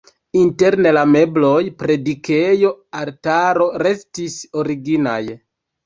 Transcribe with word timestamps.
Interne 0.43 0.93
la 0.97 1.03
mebloj, 1.09 1.59
predikejo, 1.85 2.73
altaro 3.03 3.71
restis 3.87 4.43
originaj. 4.67 5.25